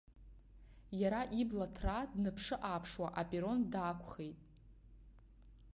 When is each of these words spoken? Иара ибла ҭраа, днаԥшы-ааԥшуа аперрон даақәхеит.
Иара 1.01 1.21
ибла 1.41 1.67
ҭраа, 1.75 2.05
днаԥшы-ааԥшуа 2.11 3.07
аперрон 3.21 3.59
даақәхеит. 3.71 4.39